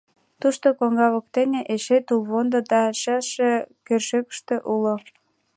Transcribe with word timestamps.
—Тушто 0.41 0.67
коҥга 0.79 1.07
воктене 1.13 1.61
эше 1.73 1.97
тулвондо 2.07 2.59
да 2.71 2.81
шелше 3.01 3.51
кӧршӧкышт 3.87 4.47
уло. 4.73 4.95